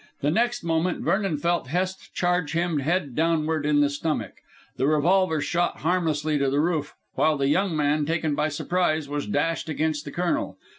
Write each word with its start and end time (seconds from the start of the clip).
The 0.21 0.31
next 0.31 0.63
moment 0.63 1.01
Vernon 1.03 1.37
felt 1.37 1.67
Hest 1.67 2.11
charge 2.15 2.53
him 2.53 2.79
head 2.79 3.13
downward 3.15 3.67
in 3.67 3.81
the 3.81 3.89
stomach. 3.91 4.33
The 4.77 4.87
revolver 4.87 5.39
shot 5.41 5.81
harmlessly 5.81 6.39
to 6.39 6.49
the 6.49 6.59
roof, 6.59 6.95
while 7.13 7.37
the 7.37 7.49
young 7.49 7.75
man, 7.77 8.07
taken 8.07 8.33
by 8.33 8.49
surprise, 8.49 9.07
was 9.07 9.27
dashed 9.27 9.69
against 9.69 10.03
the 10.05 10.11
Colonel. 10.11 10.57